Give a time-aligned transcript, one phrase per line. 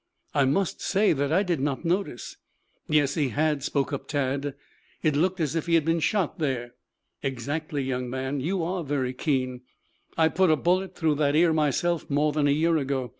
[0.33, 2.37] "I must say that I did not notice."
[2.87, 4.55] "Yes, he had," spoke up Tad.
[5.03, 6.73] "It looked as if he had been shot there."
[7.21, 8.39] "Exactly, young man.
[8.39, 9.61] You are very keen.
[10.17, 13.09] I put a bullet through that ear myself, more than a year ago.